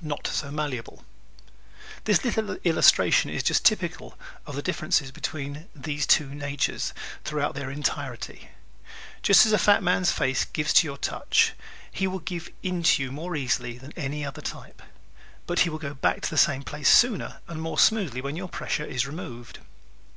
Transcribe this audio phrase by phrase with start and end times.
[0.00, 1.04] Not So Malleable¶
[2.04, 8.50] This little illustration is typical of the differences between these two natures throughout their entirety.
[9.22, 11.54] Just as the fat man's face gives to your touch,
[11.90, 14.82] he will give in to you more easily than any other type;
[15.48, 18.48] but he will go back to the same place sooner and more smoothly when your
[18.48, 19.58] pressure is removed.